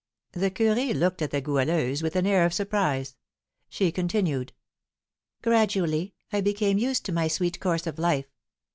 The 0.31 0.49
curé 0.49 0.95
looked 0.99 1.21
at 1.21 1.29
the 1.29 1.41
Goualeuse 1.41 2.01
with 2.01 2.15
an 2.15 2.25
air 2.25 2.43
of 2.43 2.55
surprise. 2.55 3.15
She 3.69 3.91
continued: 3.91 4.51
"Gradually 5.43 6.15
I 6.33 6.41
became 6.41 6.79
used 6.79 7.05
to 7.05 7.11
my 7.11 7.27
sweet 7.27 7.59
course 7.59 7.85
of 7.85 7.99
life. 7.99 8.25